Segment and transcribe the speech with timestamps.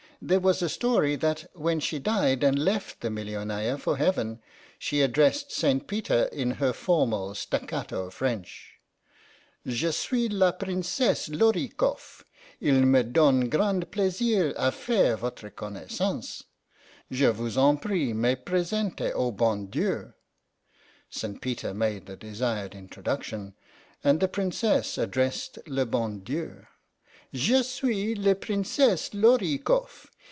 [0.23, 4.39] There was a story that when she died and left the Millionaya for Heaven
[4.77, 5.87] she addressed I REGINALD IN RUSSIA 3 St.
[5.87, 8.73] Peter in her formal staccato French:
[9.17, 12.23] * Je suis la Princesse Lor i kofF.
[12.61, 16.43] II me donne grand plaisir a faire votre connaissance.
[17.11, 20.13] Je vous en prie me presenter au Bon Dieu.'
[21.09, 21.41] St.
[21.41, 23.55] Peter made the desired introduction,
[24.03, 26.67] and the Princess addressed le Bon Dieu:
[27.33, 30.09] * Je suis la Princesse Lor i koff.